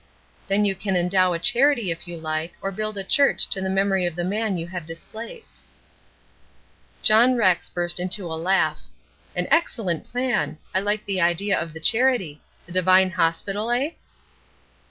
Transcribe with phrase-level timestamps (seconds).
[0.47, 3.69] Then you can endow a charity if you like, or build a church to the
[3.69, 5.61] memory of the man you have displaced."
[7.03, 8.81] John Rex burst into a laugh.
[9.35, 10.57] "An excellent plan.
[10.73, 13.91] I like the idea of the charity the Devine Hospital, eh?"